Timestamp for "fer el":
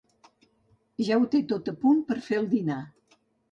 2.31-2.51